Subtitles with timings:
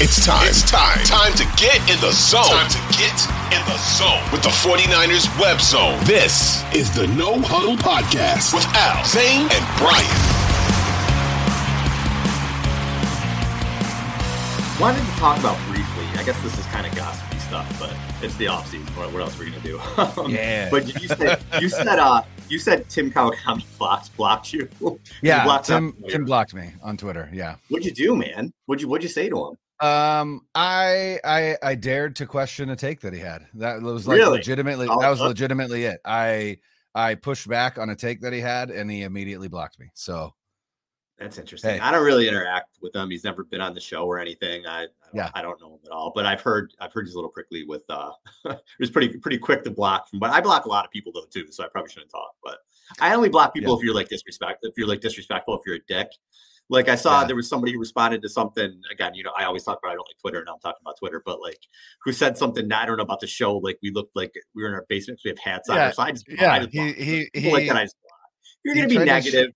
[0.00, 0.46] It's time.
[0.48, 1.02] It's time.
[1.04, 2.44] Time to get in the zone.
[2.44, 3.18] Time to get
[3.50, 5.98] in the zone with the 49ers web zone.
[6.04, 10.06] This is the No Huddle Podcast with Al, Zane, and Brian.
[14.80, 17.92] Wanted to talk about briefly, I guess this is kind of gossipy stuff, but
[18.24, 18.86] it's the offseason.
[18.96, 19.80] What, what else are we gonna do?
[20.22, 20.70] Um, Yeah.
[20.70, 24.68] But you said you said uh you said Tim Kawakami blocked blocked you.
[24.80, 26.04] You Yeah, blocked Tim him.
[26.08, 27.28] Tim blocked me on Twitter.
[27.32, 27.56] Yeah.
[27.68, 28.52] What'd you do, man?
[28.66, 29.56] What'd you what'd you say to him?
[29.80, 33.46] Um, I I I dared to question a take that he had.
[33.54, 34.38] That was like Really?
[34.38, 34.88] legitimately.
[34.90, 36.00] Oh, that was legitimately it.
[36.04, 36.58] I
[36.94, 39.88] I pushed back on a take that he had, and he immediately blocked me.
[39.94, 40.34] So
[41.18, 41.74] That's interesting.
[41.74, 41.80] Hey.
[41.80, 43.10] I don't really interact with him.
[43.10, 44.66] He's never been on the show or anything.
[44.66, 45.30] I I don't, Yeah.
[45.34, 46.10] I don't know him at all.
[46.14, 48.10] But I've heard I've heard he's a little prickly with uh
[48.80, 51.26] he's pretty pretty quick to block from but I block a lot of people though
[51.30, 52.32] too, so I probably shouldn't talk.
[52.42, 52.58] But
[53.00, 53.78] I only block people Yeah.
[53.78, 54.68] if you're like disrespectful.
[54.70, 56.08] if you're like disrespectful, if you're a dick.
[56.70, 57.26] Like I saw Yeah.
[57.28, 59.94] there was somebody who responded to something again, you know, I always talk about I
[59.94, 61.58] don't like Twitter and I'm talking about Twitter, but like
[62.04, 64.68] who said something I don't know about the show, like we looked like we were
[64.68, 65.76] in our basement, we have hats on.
[65.76, 66.96] Yeah, So I just I yeah, just he block
[67.34, 67.96] he like that I just
[68.64, 69.52] you're gonna be tried to sh- negative.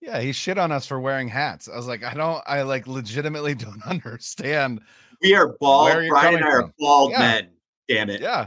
[0.00, 1.68] yeah he shit on us for wearing hats.
[1.68, 4.80] I was like, I don't, I like legitimately don't understand.
[5.20, 5.92] We are bald.
[6.08, 6.72] Brian and I are from?
[6.78, 7.18] bald Yeah.
[7.18, 7.48] men.
[7.88, 8.20] Damn it.
[8.22, 8.46] Yeah,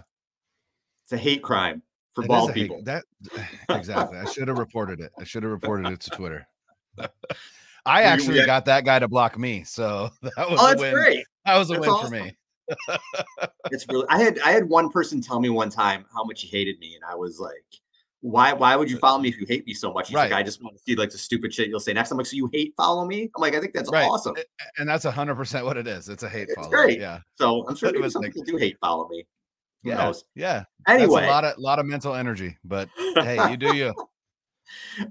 [1.05, 1.83] It's a hate crime
[2.15, 2.81] for it bald a hate- people.
[2.83, 3.03] That
[3.69, 4.17] exactly.
[4.17, 5.11] I should have reported it.
[5.19, 6.47] I should have reported it to Twitter.
[7.85, 10.93] I actually act- got that guy to block me, so that was Oh, a win.
[10.93, 11.25] great.
[11.45, 12.09] That was a That's win awesome.
[12.17, 12.37] for me.
[13.71, 16.47] It's really I had I had one person tell me one time how much he
[16.47, 17.63] hated me, and I was like,
[18.21, 20.07] why why would you follow me if you hate me so much?
[20.09, 20.39] He's like, Right.
[20.39, 22.11] I just want to see like the stupid shit you'll say next.
[22.11, 23.29] I'm like, so you hate follow me?
[23.35, 24.05] I'm like, I think that's Right.
[24.07, 24.35] awesome.
[24.77, 26.07] And that's hundred percent what it is.
[26.09, 26.69] It's a hate It's follow.
[26.69, 26.99] great.
[26.99, 27.19] Yeah.
[27.35, 29.25] So I'm sure It was some like- people do hate follow me.
[29.83, 29.97] Who Yeah.
[30.05, 30.23] knows?
[30.35, 30.63] Yeah.
[30.87, 32.55] Anyway, That's a lot of a lot of mental energy.
[32.63, 33.93] But hey, you do you.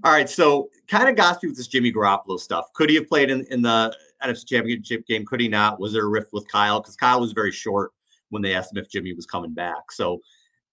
[0.05, 2.73] All right, so kind of gossipy with this Jimmy Garoppolo stuff.
[2.75, 5.25] Could he have played in, in the NFC Championship game?
[5.25, 5.81] Could he not?
[5.81, 6.81] Was there a rift with Kyle?
[6.81, 7.93] Because Kyle was very short
[8.29, 9.91] when they asked him if Jimmy was coming back.
[9.91, 10.21] So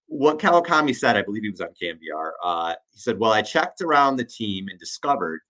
[0.08, 2.32] what Kawakami said, I believe he was on KNBR.
[2.44, 5.42] Uh, he said, "Well, I checked around the team and discovered,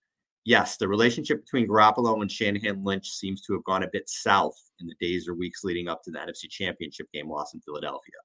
[0.45, 4.59] yes, the relationship between Garoppolo and Shanahan Lynch seems to have gone a bit south
[4.79, 8.15] in the days or weeks leading up to the NFC Championship game loss in Philadelphia.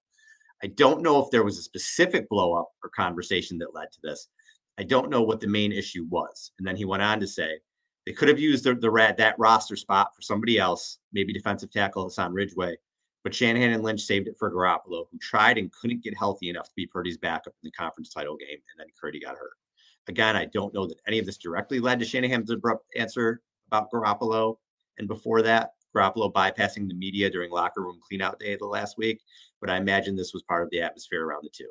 [0.62, 3.98] I don't know if there was a specific blow up or conversation that led to
[4.02, 4.28] this."
[4.78, 6.52] I don't know what the main issue was.
[6.58, 7.58] And then he went on to say
[8.06, 11.70] they could have used the, the rat that roster spot for somebody else, maybe defensive
[11.70, 12.76] tackle Hassan Ridgeway,
[13.22, 16.66] but Shanahan and Lynch saved it for Garoppolo, who tried and couldn't get healthy enough
[16.68, 19.52] to be Purdy's backup in the conference title game, and then Purdy got hurt.
[20.08, 23.90] Again, I don't know that any of this directly led to Shanahan's abrupt answer about
[23.92, 24.56] Garoppolo.
[24.98, 29.20] And before that, Garoppolo bypassing the media during locker room cleanout day the last week,
[29.60, 31.70] but I imagine this was part of the atmosphere around the two.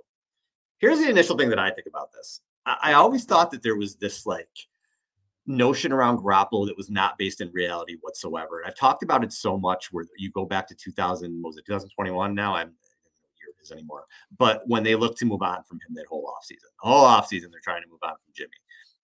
[0.80, 2.42] Here's the initial thing that I think about this.
[2.66, 4.50] I, always thought that there was this like
[5.48, 8.60] notion around Garoppolo that was not based in reality whatsoever.
[8.60, 11.66] And I've talked about it so much where you go back to 2000, was it
[11.66, 12.56] 2021 now?
[12.56, 12.68] I'm
[13.40, 14.06] year it is anymore.
[14.38, 17.52] But when they look to move on from him that whole offseason, the whole offseason,
[17.52, 18.50] they're trying to move on from Jimmy.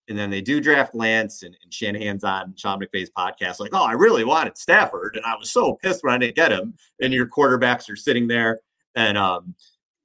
[0.09, 3.83] And then they do draft Lance and, and Shanahan's on Sean McVay's podcast, like, oh,
[3.83, 5.17] I really wanted Stafford.
[5.17, 6.75] And I was so pissed when I didn't get him.
[7.01, 8.61] And your quarterbacks are sitting there
[8.95, 9.53] and um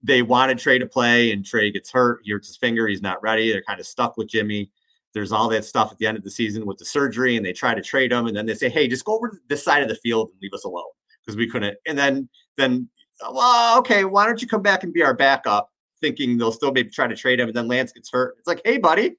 [0.02, 2.20] they wanted Trey to play, and Trey gets hurt.
[2.24, 2.88] He hurts his finger.
[2.88, 3.52] He's not ready.
[3.52, 4.70] They're kind of stuck with Jimmy.
[5.14, 7.52] There's all that stuff at the end of the season with the surgery, and they
[7.52, 9.82] try to trade him, and then they say, "Hey, just go over to this side
[9.82, 10.90] of the field and leave us alone
[11.20, 12.88] because we couldn't." And then, then,
[13.30, 15.70] well, okay, why don't you come back and be our backup?
[16.00, 18.36] Thinking they'll still maybe try to trade him, and then Lance gets hurt.
[18.38, 19.16] It's like, hey, buddy,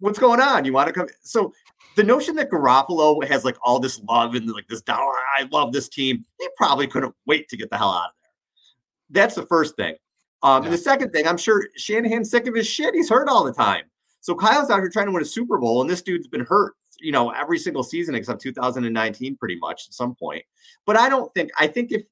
[0.00, 0.64] what's going on?
[0.64, 1.06] You want to come?
[1.22, 1.52] So
[1.96, 4.98] the notion that Garoppolo has like all this love and like this down,
[5.38, 6.24] I love this team.
[6.38, 8.23] He probably couldn't wait to get the hell out of there.
[9.14, 9.94] That's the first thing.
[10.42, 12.94] Um, And the second thing, I'm sure Shanahan's sick of his shit.
[12.94, 13.84] He's hurt all the time.
[14.20, 16.74] So Kyle's out here trying to win a Super Bowl, and this dude's been hurt,
[17.00, 20.42] you know, every single season except 2019, pretty much at some point.
[20.84, 22.02] But I don't think, I think if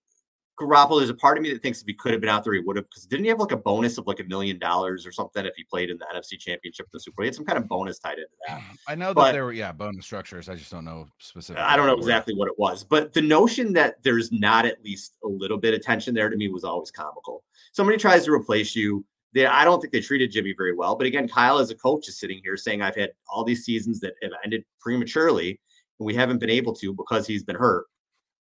[0.63, 2.55] Garoppolo, there's a part of me that thinks if he could have been out there,
[2.55, 2.89] he would have.
[2.89, 5.55] Because didn't he have like a bonus of like a million dollars or something if
[5.57, 7.25] he played in the NFC Championship, the Super Bowl?
[7.25, 8.61] He had some kind of bonus tied into that.
[8.87, 10.49] I know that there were yeah bonus structures.
[10.49, 11.65] I just don't know specifically.
[11.65, 15.17] I don't know exactly what it was, but the notion that there's not at least
[15.25, 17.45] a little bit of tension there to me was always comical.
[17.73, 19.05] Somebody tries to replace you.
[19.35, 20.95] They, I don't think they treated Jimmy very well.
[20.95, 23.99] But again, Kyle as a coach is sitting here saying I've had all these seasons
[24.01, 25.59] that have ended prematurely,
[25.99, 27.87] and we haven't been able to because he's been hurt.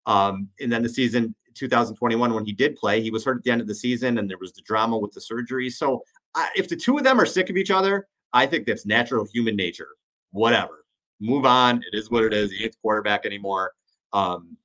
[0.08, 3.00] Um, and then the season 2021 when he did play.
[3.00, 5.12] He was hurt at the end of the season, and there was the drama with
[5.12, 5.70] the surgery.
[5.70, 6.02] So
[6.34, 9.26] I, if the two of them are sick of each other, I think that's natural
[9.32, 9.88] human nature.
[10.32, 10.84] Whatever,
[11.20, 11.82] move on.
[11.90, 12.52] It is what it is.
[12.52, 13.72] He ain't quarterback anymore.
[14.12, 14.56] Um,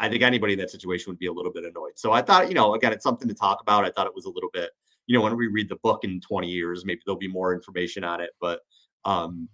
[0.00, 1.92] I think anybody in that situation would be a little bit annoyed.
[1.96, 3.84] So I thought, you know, again, it's something to talk about.
[3.84, 4.70] I thought it was a little bit,
[5.06, 8.04] you know, when we read the book in 20 years, maybe there'll be more information
[8.04, 8.30] on it.
[8.40, 8.60] But
[9.04, 9.48] um,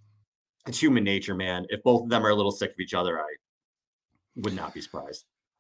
[0.67, 1.67] it's human nature, man.
[1.69, 3.35] If both of them are a little sick of each other, I
[4.37, 5.25] would not be surprised.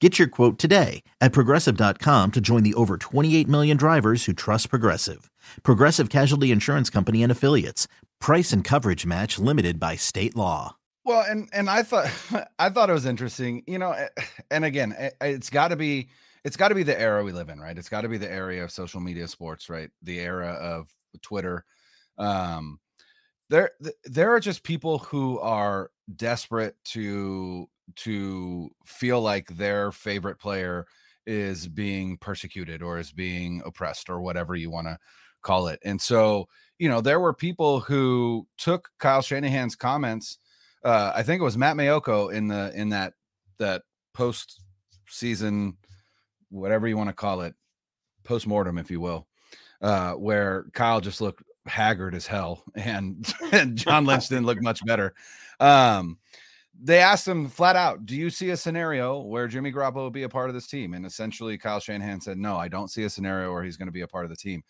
[0.00, 4.70] Get your quote today at progressive.com to join the over 28 million drivers who trust
[4.70, 5.28] Progressive.
[5.64, 7.88] Progressive Casualty Insurance Company and Affiliates.
[8.20, 10.76] Price and coverage match limited by state law.
[11.04, 12.12] Well, and and I thought
[12.58, 14.08] I thought it was interesting, you know, eh,
[14.50, 16.10] and again, eh, it's got to be
[16.44, 17.76] it's got to be the era we live in, right?
[17.76, 19.90] It's got to be the area of social media sports, right?
[20.02, 20.88] The era of
[21.22, 21.64] Twitter.
[22.18, 22.78] Um
[23.50, 23.70] there
[24.04, 30.86] there are just people who are desperate to to feel like their favorite player
[31.26, 34.98] is being persecuted or is being oppressed or whatever you want to
[35.42, 35.78] call it.
[35.84, 36.48] And so,
[36.78, 40.38] you know, there were people who took Kyle Shanahan's comments.
[40.84, 43.12] Uh, I think it was Matt Maiocco in the in that
[43.58, 43.82] that
[44.14, 44.62] post
[45.08, 45.76] season,
[46.50, 47.54] whatever you want to call it,
[48.24, 49.26] post mortem, if you will,
[49.82, 54.84] uh, where Kyle just looked haggard as hell, and, and John Lynch didn't look much
[54.86, 55.14] better.
[55.60, 56.18] Um,
[56.80, 60.22] they asked him flat out, "Do you see a scenario where Jimmy Garoppolo will be
[60.22, 63.10] a part of this team?" And essentially, Kyle Shanahan said, "No, I don't see a
[63.10, 64.62] scenario where he's going to be a part of the team."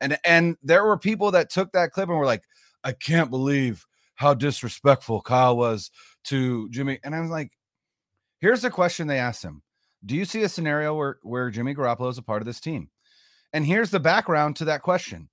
[0.00, 2.44] And and there were people that took that clip and were like,
[2.84, 5.90] I can't believe how disrespectful Kyle was
[6.24, 7.00] to Jimmy.
[7.02, 7.50] And I was like,
[8.38, 9.62] here's the question they asked him.
[10.04, 12.90] Do you see a scenario where, where Jimmy Garoppolo is a part of this team?
[13.54, 15.30] And here's the background to that question.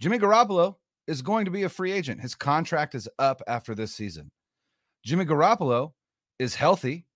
[0.00, 0.76] Jimmy Garoppolo
[1.08, 2.20] is going to be a free agent.
[2.20, 4.30] His contract is up after this season.
[5.04, 5.92] Jimmy Garoppolo
[6.38, 7.06] is healthy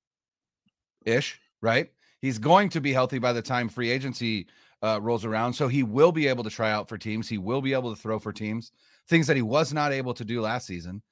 [1.04, 1.90] ish, right?
[2.20, 4.46] He's going to be healthy by the time free agency
[4.82, 5.52] uh, rolls around.
[5.52, 7.28] So he will be able to try out for teams.
[7.28, 8.72] He will be able to throw for teams,
[9.08, 11.02] things that he was not able to do last season.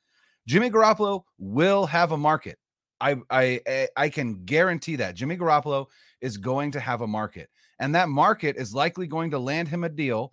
[0.47, 2.59] Jimmy Garoppolo will have a market.
[3.01, 5.87] I I I can guarantee that Jimmy Garoppolo
[6.21, 7.49] is going to have a market,
[7.81, 10.33] and that market is likely going to land him a deal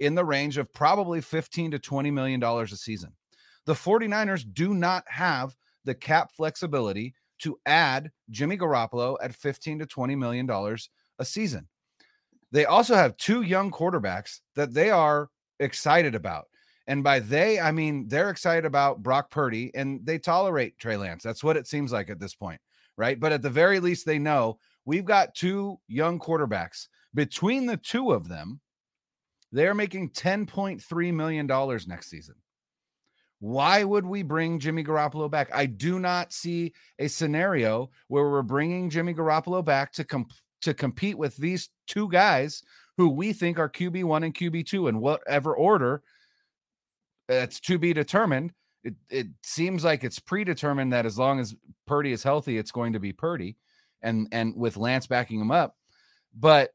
[0.00, 3.12] in the range of probably 15 to 20 million dollars a season.
[3.66, 5.54] The 49ers do not have
[5.88, 11.66] the cap flexibility to add Jimmy Garoppolo at 15 to 20 million dollars a season.
[12.52, 16.46] They also have two young quarterbacks that they are excited about.
[16.86, 21.22] And by they, I mean they're excited about Brock Purdy and they tolerate Trey Lance.
[21.22, 22.60] That's what it seems like at this point,
[22.96, 23.18] right?
[23.18, 26.88] But at the very least, they know we've got two young quarterbacks.
[27.14, 28.60] Between the two of them,
[29.52, 31.46] they're making $10.3 million
[31.86, 32.34] next season.
[33.40, 35.48] Why would we bring Jimmy Garoppolo back?
[35.54, 40.28] I do not see a scenario where we're bringing Jimmy Garoppolo back to com-
[40.62, 42.62] to compete with these two guys
[42.96, 46.02] who we think are QB1 and QB2 in whatever order
[47.28, 48.52] that's to be determined.
[48.82, 51.54] It, it seems like it's predetermined that as long as
[51.86, 53.56] Purdy is healthy, it's going to be Purdy
[54.02, 55.76] and and with Lance backing him up.
[56.36, 56.70] But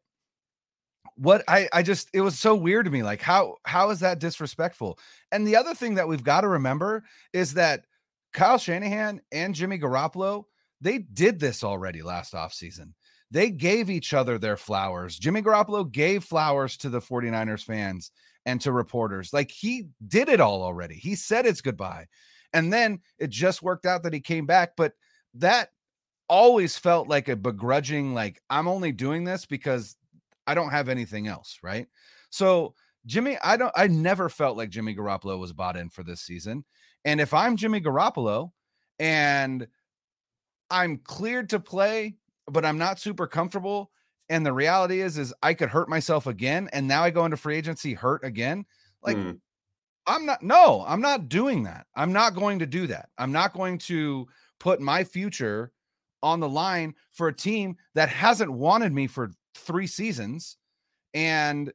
[1.15, 4.20] what I I just it was so weird to me like how how is that
[4.20, 4.98] disrespectful?
[5.32, 7.03] And the other thing that we've got to remember
[7.34, 7.86] is that
[8.34, 10.46] Kyle Shanahan and Jimmy Garoppolo,
[10.82, 12.93] they did this already last offseason
[13.34, 15.17] they gave each other their flowers.
[15.17, 18.12] Jimmy Garoppolo gave flowers to the 49ers fans
[18.46, 19.34] and to reporters.
[19.34, 20.93] Like he did it all already.
[20.93, 22.05] He said it's goodbye.
[22.53, 24.74] And then it just worked out that he came back.
[24.77, 24.93] But
[25.34, 25.70] that
[26.29, 29.98] always felt like a begrudging, like, I'm only doing this because
[30.47, 31.59] I don't have anything else.
[31.63, 31.88] Right.
[32.29, 36.21] So, Jimmy, I don't, I never felt like Jimmy Garoppolo was bought in for this
[36.21, 36.65] season.
[37.05, 38.51] And if I'm Jimmy Garoppolo
[39.00, 39.67] and
[40.69, 42.15] I'm cleared to play
[42.47, 43.91] but I'm not super comfortable
[44.29, 47.38] And the reality is, is I could hurt myself again, and now I go into
[47.38, 48.65] free agency hurt again.
[49.01, 49.39] Like Mm.
[50.05, 50.41] I'm not.
[50.43, 51.88] No, I'm not doing that.
[51.95, 53.09] I'm not going to do that.
[53.17, 54.27] I'm not going to
[54.59, 55.71] put my future
[56.21, 60.57] on the line for a team that hasn't wanted me for three seasons.
[61.13, 61.72] And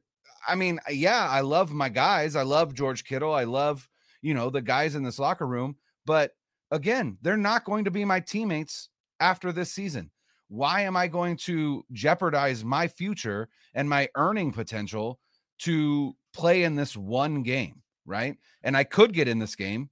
[0.47, 2.35] I mean, uh, yeah, I love my guys.
[2.35, 3.33] I love George Kittle.
[3.33, 3.87] I love,
[4.21, 5.75] you know, the guys in this locker room.
[6.05, 6.31] But
[6.71, 10.11] again, they're not going to be my teammates after this season.
[10.47, 15.19] Why am I going to jeopardize my future and my earning potential
[15.59, 17.81] to play in this one game?
[18.05, 18.37] Right.
[18.63, 19.89] And I could get in this game,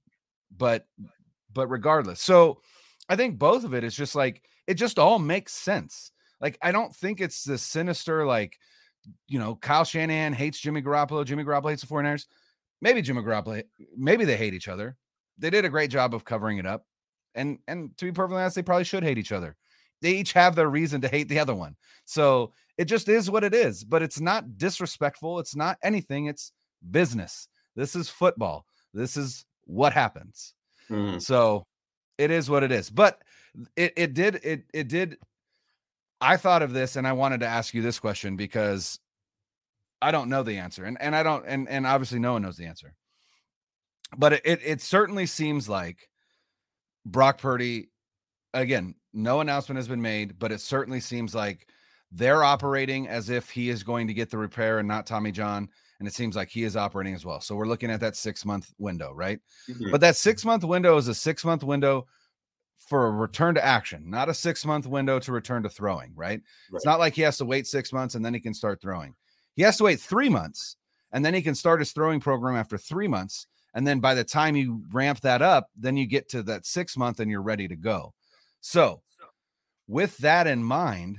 [0.56, 0.86] but,
[1.52, 2.20] but regardless.
[2.20, 2.60] So
[3.08, 6.10] I think both of it is just like, it just all makes sense.
[6.40, 8.58] Like, I don't think it's the sinister, like,
[9.26, 11.24] you know, Kyle Shanahan hates Jimmy Garoppolo.
[11.24, 12.26] Jimmy Garoppolo hates the 49ers.
[12.80, 13.62] Maybe Jimmy Garoppolo,
[13.96, 14.96] maybe they hate each other.
[15.38, 16.86] They did a great job of covering it up.
[17.34, 19.56] And and to be perfectly honest, they probably should hate each other.
[20.00, 21.76] They each have their reason to hate the other one.
[22.04, 23.84] So it just is what it is.
[23.84, 25.38] But it's not disrespectful.
[25.38, 26.26] It's not anything.
[26.26, 26.52] It's
[26.90, 27.48] business.
[27.76, 28.64] This is football.
[28.94, 30.54] This is what happens.
[30.90, 31.20] Mhm.
[31.20, 31.66] So
[32.16, 32.90] it is what it is.
[32.90, 33.22] But
[33.76, 35.18] it it did it it did
[36.20, 38.98] I thought of this and I wanted to ask you this question because
[40.00, 40.84] I don't know the answer.
[40.84, 42.94] And and I don't and and obviously no one knows the answer.
[44.16, 46.08] But it it, it certainly seems like
[47.04, 47.90] Brock Purdy
[48.54, 51.68] again, no announcement has been made, but it certainly seems like
[52.10, 55.68] they're operating as if he is going to get the repair and not Tommy John.
[55.98, 57.40] And it seems like he is operating as well.
[57.40, 59.40] So we're looking at that six month window, right?
[59.68, 59.90] Mhm.
[59.90, 62.06] But that six month window is a six month window
[62.88, 66.40] for a return to action, not a six month window to return to throwing, right?
[66.72, 69.14] It's not like he has to wait six months and then he can start throwing.
[69.56, 70.76] He has to wait three months
[71.12, 73.46] and then he can start his throwing program after three months.
[73.74, 76.96] And then by the time you ramp that up, then you get to that six
[76.96, 78.14] month and you're ready to go.
[78.60, 79.02] So,
[79.86, 81.18] with that in mind,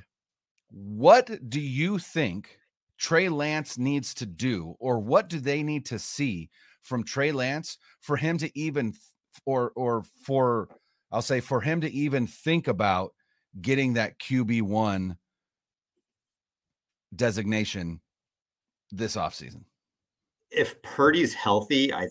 [0.70, 2.60] what do you think
[2.98, 6.50] Trey Lance needs to do, or what do they need to see
[6.82, 8.94] from Trey Lance for him to even,
[9.46, 10.70] or or for
[11.12, 13.14] I'll say for him to even think about
[13.60, 15.18] getting that QB one
[17.16, 18.00] designation
[18.92, 19.64] this offseason?
[20.52, 22.08] if Purdy's healthy, I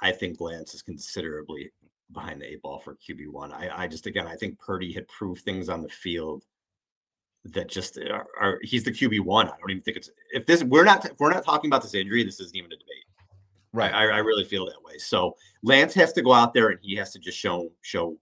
[0.00, 1.70] I think Lance is considerably
[2.12, 3.52] behind the eight ball for QB one.
[3.52, 6.44] I, I just again I think Purdy had proved things on the field
[7.46, 9.48] that just are, are he's the QB one.
[9.48, 12.24] I don't even think it's if this we're not we're not talking about this injury,
[12.24, 13.04] this isn't even a debate.
[13.74, 13.92] Right.
[13.92, 14.98] I, I really feel that way.
[14.98, 18.16] So Lance has to go out there and he has to just show show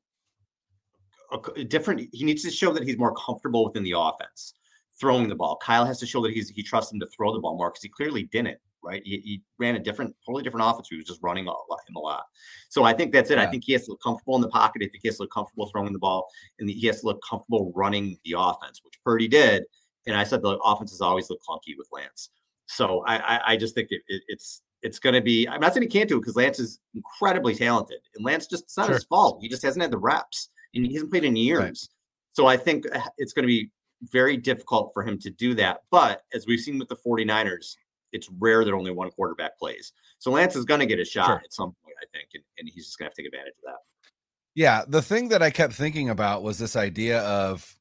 [1.30, 2.08] a different.
[2.12, 4.54] He needs to show that he's more comfortable within the offense,
[4.98, 5.58] throwing the ball.
[5.62, 7.82] Kyle has to show that he's he trusts him to throw the ball more because
[7.82, 8.58] he clearly didn't.
[8.84, 10.88] Right, he, he ran a different, totally different offense.
[10.90, 12.24] He was just running a lot, him a lot.
[12.68, 13.38] So I think that's it.
[13.38, 14.82] I think he has to look comfortable in the pocket.
[14.82, 16.26] I think he has to look comfortable throwing the ball,
[16.58, 19.62] and he has to look comfortable running the offense, which Purdy did.
[20.08, 22.30] And I said the offenses always look clunky with Lance.
[22.66, 25.46] So I, I, I just think it, it, it's it's going to be.
[25.48, 28.64] I'm not saying he can't do it because Lance is incredibly talented, and Lance just
[28.64, 29.38] it's not his fault.
[29.40, 31.88] He just hasn't had the reps, and he hasn't played in years.
[32.32, 33.70] So I think uh, it's going to be
[34.10, 35.82] very difficult for him to do that.
[35.90, 37.76] But as we've seen with the 49ers,
[38.12, 39.92] it's rare that only one quarterback plays.
[40.18, 41.40] So Lance is going to get a shot Sure.
[41.44, 43.54] at some point, I think, and, and he's just going to have to take advantage
[43.64, 44.08] of that.
[44.54, 47.76] Yeah, the thing that I kept thinking about was this idea of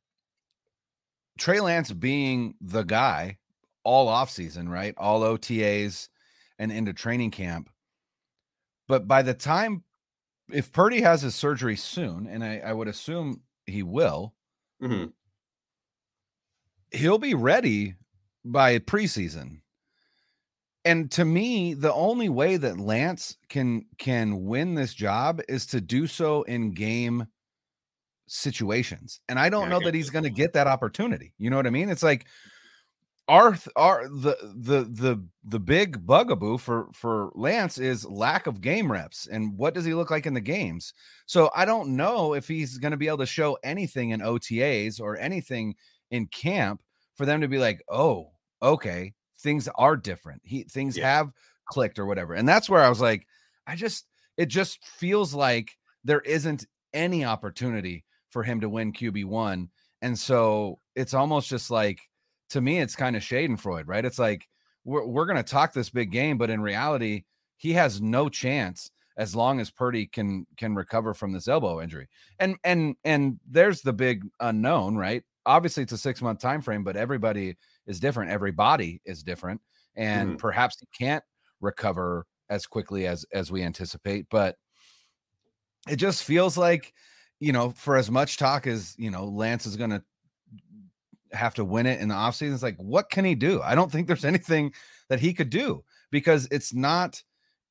[1.37, 3.39] Trey Lance being the guy
[3.83, 4.93] all offseason, right?
[4.97, 6.07] All OTAs
[6.61, 7.69] and into training camp.
[8.87, 9.83] But by the time
[10.51, 14.35] if Purdy has his surgery soon, and I, I would assume he will,
[14.79, 15.11] Mhm.
[16.91, 17.95] he'll be ready
[18.43, 19.61] by preseason.
[20.83, 25.81] And to me, the only way that Lance can can win this job is to
[25.81, 27.27] do so in game
[28.27, 29.19] situations.
[29.29, 31.33] And I don't Yeah, know get that he's going to get that opportunity.
[31.37, 31.89] You know what I mean?
[31.89, 32.27] It's like
[33.27, 38.61] our th- our the the the the big bugaboo for for Lance is lack of
[38.61, 40.93] game reps and what does he look like in the games.
[41.27, 44.99] So I don't know if he's going to be able to show anything in OTAs
[44.99, 45.75] or anything
[46.09, 46.81] in camp
[47.15, 50.41] for them to be like, "Oh, okay, things are different.
[50.43, 51.17] He things Yeah.
[51.17, 51.31] have
[51.65, 53.25] clicked or whatever." And that's where I was like,
[53.67, 59.69] I just it just feels like there isn't any opportunity for him to win QB1.
[60.01, 61.99] And so it's almost just like
[62.51, 64.05] to me, it's kind of Schadenfreude, right?
[64.05, 64.47] It's like
[64.83, 67.23] we're, we're going to talk this big game, but in reality,
[67.57, 72.07] he has no chance as long as Purdy can can recover from this elbow injury.
[72.39, 75.23] And and and there's the big unknown, right?
[75.45, 78.31] Obviously, it's a six month time frame, but everybody is different.
[78.31, 79.61] Every body is different,
[79.95, 80.39] and Mhm.
[80.39, 81.23] perhaps he can't
[81.59, 84.27] recover as quickly as as we anticipate.
[84.29, 84.57] But
[85.89, 86.93] it just feels like,
[87.39, 90.03] you know, for as much talk as you know, Lance is going to
[91.33, 92.53] have to win it in the offseason.
[92.53, 93.61] It's like, what can he do?
[93.61, 94.73] I don't think there's anything
[95.09, 97.21] that he could do because it's not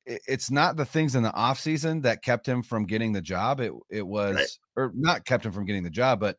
[0.05, 3.59] it's not the things in the offseason that kept him from getting the job.
[3.59, 4.83] It it was right.
[4.83, 6.37] or not kept him from getting the job, but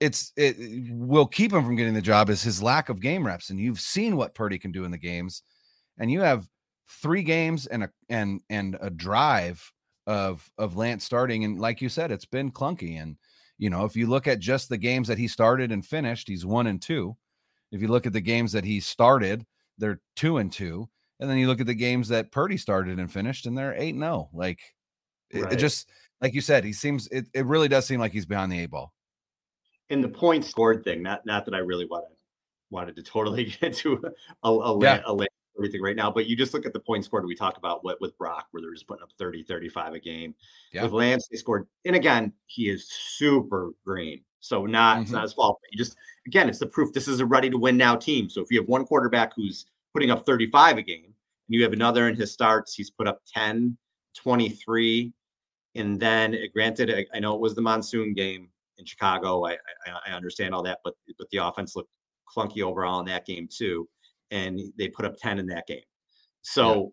[0.00, 0.56] it's it
[0.90, 3.50] will keep him from getting the job is his lack of game reps.
[3.50, 5.42] And you've seen what Purdy can do in the games,
[5.98, 6.46] and you have
[7.02, 9.72] three games and a and and a drive
[10.06, 11.44] of of Lance starting.
[11.44, 13.00] And like you said, it's been clunky.
[13.00, 13.16] And
[13.58, 16.46] you know, if you look at just the games that he started and finished, he's
[16.46, 17.16] one and two.
[17.72, 19.44] If you look at the games that he started,
[19.76, 20.88] they're two and two.
[21.20, 23.94] And then you look at the games that Purdy started and finished, and they're eight
[23.94, 24.30] and zero.
[24.32, 24.36] Oh.
[24.36, 24.60] Like
[25.34, 25.44] right.
[25.44, 28.26] it, it, just like you said, he seems it, it really does seem like he's
[28.26, 28.92] behind the eight ball.
[29.90, 32.16] In the points scored thing, not not that I really wanted
[32.70, 34.00] wanted to totally get to
[34.44, 35.02] a, a, yeah.
[35.04, 35.16] a, a
[35.58, 38.00] everything right now, but you just look at the points scored we talk about what
[38.00, 40.34] with Brock, where they're just putting up 30, 35 a game.
[40.72, 40.84] Yeah.
[40.84, 44.22] With Lance, they scored, and again, he is super green.
[44.40, 45.02] So not mm-hmm.
[45.02, 45.58] it's not his fault.
[45.70, 45.96] You just
[46.26, 48.28] again, it's the proof this is a ready to win now team.
[48.28, 51.14] So if you have one quarterback who's putting up 35 a game, and
[51.48, 53.76] you have another in his starts, he's put up 10,
[54.16, 55.12] 23.
[55.74, 58.48] And then granted, I, I know it was the monsoon game
[58.78, 59.44] in Chicago.
[59.44, 59.52] I,
[59.86, 61.90] I, I understand all that, but but the offense looked
[62.34, 63.88] clunky overall in that game too
[64.30, 65.80] and they put up 10 in that game.
[66.42, 66.86] So yeah.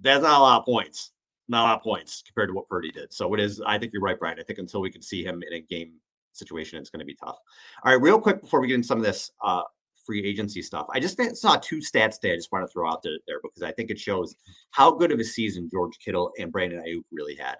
[0.00, 1.12] that's not a lot of points.
[1.48, 3.12] Not a lot of points compared to what Purdy did.
[3.12, 4.38] So it is, I think you're right, Brian.
[4.40, 5.92] I think until we can see him in a game
[6.32, 7.36] situation, it's going to be tough.
[7.84, 9.62] All right, real quick before we get into some of this uh,
[10.06, 13.02] free agency stuff, I just saw two stats today I just want to throw out
[13.02, 14.34] there, there because I think it shows
[14.70, 17.56] how good of a season George Kittle and Brandon Aiyuk really had.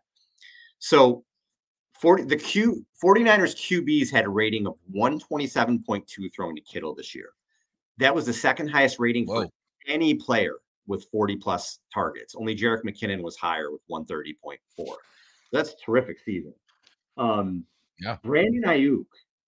[0.79, 1.25] So
[2.01, 7.31] 40 the Q 49ers QBs had a rating of 127.2 throwing to Kittle this year.
[7.99, 9.45] That was the second highest rating Whoa.
[9.45, 9.51] for
[9.89, 10.55] any player
[10.87, 12.35] with 40 plus targets.
[12.35, 14.59] Only Jerick McKinnon was higher with 130.4.
[15.53, 16.55] That's terrific season.
[17.17, 17.65] Um,
[18.01, 18.17] yeah.
[18.23, 19.07] Brandon Aiyuk,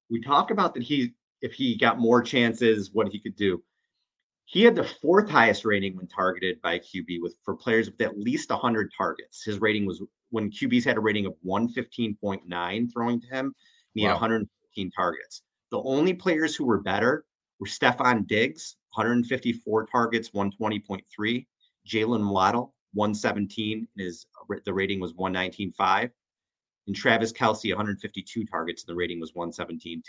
[0.09, 1.13] we talk about that he,
[1.43, 3.63] if he got more chances, what he could do.
[4.45, 8.17] He had the fourth highest rating when targeted by QB with for players with at
[8.17, 9.43] least 100 targets.
[9.43, 10.01] His rating was
[10.31, 13.55] when QBs had a rating of 115.9 throwing to him,
[13.95, 14.09] he wow.
[14.09, 15.43] had 115 targets.
[15.73, 17.25] The only players who were better
[17.59, 21.47] were Stefon Diggs, 154 targets, 120.3.
[21.87, 23.87] Jaylen Waddle, 117.
[23.97, 24.27] His
[24.65, 26.11] the rating was 119.5.
[26.87, 30.03] And Travis Kelce, 152 targets, and the rating was 117.2.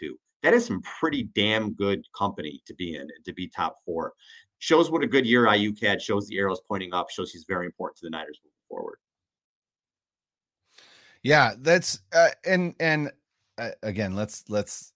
[0.43, 4.13] That is some pretty damn good company to be in and to be top four.
[4.59, 7.65] Shows what a good year Aiyuk had, shows the arrows pointing up, shows he's very
[7.65, 8.97] important to the Niners moving forward.
[11.23, 13.11] Yeah, that's uh, and and
[13.57, 14.93] uh, again, let's let's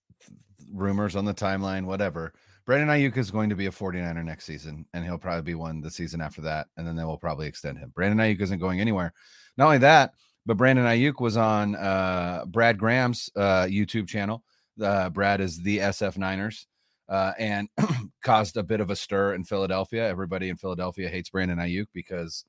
[0.73, 2.33] rumors on the timeline, whatever.
[2.65, 5.81] Brandon Aiyuk is going to be a 49er next season, and he'll probably be one
[5.81, 7.91] the season after that, and then they will probably extend him.
[7.95, 9.13] Brandon Aiyuk isn't going anywhere.
[9.57, 10.13] Not only that,
[10.45, 14.43] but Brandon Aiyuk was on uh, Brad Graham's uh, YouTube channel.
[14.81, 16.67] Uh, Brad is the SF Niners,
[17.09, 17.67] uh, and
[18.23, 20.07] caused a bit of a stir in Philadelphia.
[20.07, 22.45] Everybody in Philadelphia hates Brandon Aiyuk because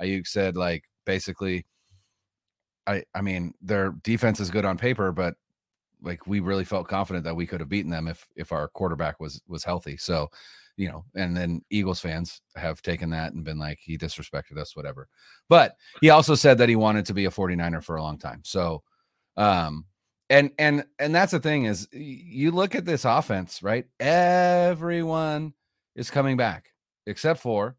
[0.00, 1.66] Aiyuk said, like, basically,
[2.86, 5.34] I I mean, their defense is good on paper, but
[6.04, 9.20] like we really felt confident that we could have beaten them if if our quarterback
[9.20, 9.96] was was healthy.
[9.96, 10.28] So,
[10.76, 14.76] you know, and then Eagles fans have taken that and been like he disrespected us
[14.76, 15.08] whatever.
[15.48, 18.40] But he also said that he wanted to be a 49er for a long time.
[18.44, 18.82] So,
[19.36, 19.86] um
[20.30, 23.86] and and and that's the thing is you look at this offense, right?
[24.00, 25.54] Everyone
[25.94, 26.70] is coming back
[27.06, 27.76] except for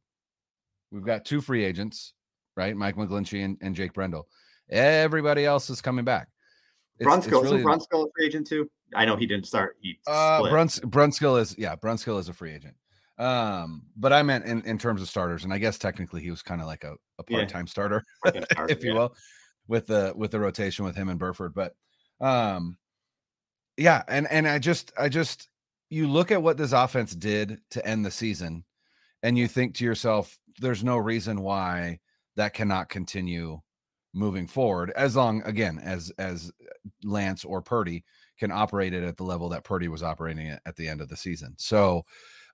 [0.91, 2.13] we've got two free agents,
[2.55, 2.75] right?
[2.75, 4.27] Mike McGlinchey and, and Jake Brendel.
[4.69, 6.29] Everybody else is coming back.
[7.01, 8.69] Brunskill, really, isn't Brunskill a free agent too?
[8.93, 9.77] I know he didn't start.
[9.81, 12.75] He uh, Bruns, Brunskill is yeah, Brunskill is a free agent.
[13.17, 16.41] Um, but I meant in, in terms of starters, and I guess technically he was
[16.41, 17.69] kind of like a, a part-time yeah.
[17.71, 18.99] starter, if you yeah.
[18.99, 19.15] will,
[19.67, 21.53] with the with the rotation with him and Burford.
[21.53, 21.75] But
[22.21, 22.77] um,
[23.77, 25.49] yeah, and and I just I just
[25.89, 28.63] you look at what this offense did to end the season,
[29.23, 31.99] and you think to yourself, there's no reason why
[32.35, 33.61] that cannot continue
[34.15, 36.51] moving forward as long again as as
[37.03, 38.03] Lance or Purdy
[38.39, 41.09] can operate it at the level that Purdy was operating it at the end of
[41.09, 41.53] the season.
[41.57, 42.03] So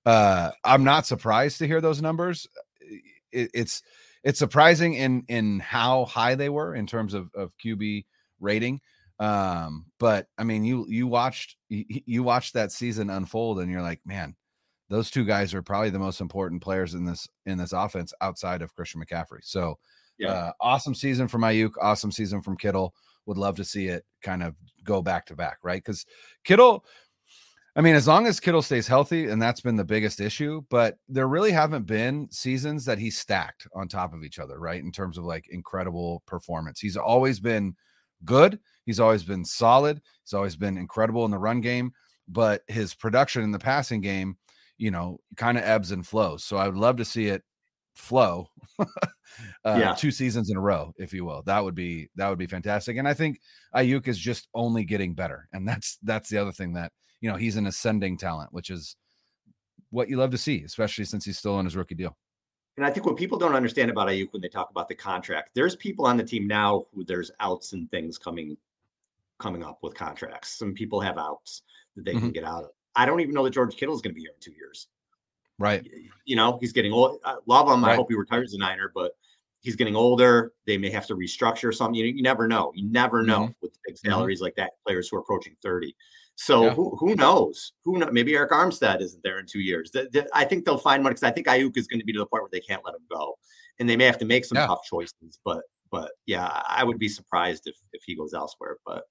[0.06, 2.48] uh I'm not surprised to hear those numbers.
[3.32, 3.84] It, it's
[4.24, 8.06] it's surprising in in how high they were in terms of of QB
[8.40, 8.82] rating.
[9.20, 13.84] Um but I mean you you watched you, you watched that season unfold and you're
[13.84, 14.36] like, man,
[14.90, 18.64] those two guys are probably the most important players in this in this offense outside
[18.64, 19.44] of Christian McCaffrey.
[19.44, 19.78] So
[20.22, 20.32] yeah.
[20.32, 22.94] Uh, awesome season from Aiyuk, awesome season from Kittle.
[23.26, 25.84] Would love to see it kind of go back to back, right?
[25.84, 26.06] Because
[26.44, 26.86] Kittle,
[27.76, 30.98] I mean, as long as Kittle stays healthy, and that's been the biggest issue, but
[31.08, 34.84] there really haven't been seasons that he's stacked on top of each other, right?
[34.84, 36.80] In terms of like incredible performance.
[36.80, 37.76] He's always been
[38.26, 38.60] good.
[38.86, 40.02] He's always been solid.
[40.24, 41.94] He's always been incredible in the run game.
[42.28, 44.38] but his production in the passing game,
[44.78, 46.44] you know, kind of ebbs and flows.
[46.44, 47.44] So I would love to see it
[47.96, 48.48] flow
[48.80, 48.86] uh,
[49.66, 49.94] yeah.
[49.94, 51.44] two seasons in a row, if you will.
[51.44, 52.98] That would be that would be fantastic.
[52.98, 53.40] And I think
[53.76, 57.38] Aiyuk is just only getting better, and that's that's the other thing that you know
[57.38, 58.96] he's an ascending talent, which is
[59.90, 62.18] what you love to see, especially since he's still on his rookie deal.
[62.78, 65.50] And I think what people don't understand about Aiyuk when they talk about the contract,
[65.54, 68.58] there's people on the team now who there's outs and things coming
[69.40, 70.58] coming up with contracts.
[70.58, 71.64] Some people have outs
[71.96, 72.22] that they mm-hmm.
[72.22, 72.70] can get out of.
[72.96, 74.88] I don't even know that George Kittle is going to be here in two years.
[75.62, 75.88] Right.
[76.26, 77.20] You know, he's getting old.
[77.24, 77.84] I love him.
[77.84, 77.94] Right.
[77.94, 79.12] I hope he retires a Niner, but
[79.62, 80.54] he's getting older.
[80.66, 81.96] They may have to restructure something.
[81.96, 82.72] You, you never know.
[82.76, 83.52] You never know mm-hmm.
[83.62, 84.10] with big mm-hmm.
[84.10, 84.46] salaries mm-hmm.
[84.46, 85.96] like that, players who are approaching 30.
[86.36, 86.70] So yeah.
[86.72, 87.74] who, who knows?
[87.86, 88.10] Who know?
[88.12, 89.92] Maybe Arik Armstead isn't there in two years.
[89.92, 92.14] The, the, I think they'll find one because I think Aiyuk is going to be
[92.14, 93.38] to the point where they can't let him go,
[93.80, 94.66] and they may have to make some yeah.
[94.66, 95.40] tough choices.
[95.46, 98.78] But but yeah, I would be surprised if if he goes elsewhere.
[98.86, 99.04] But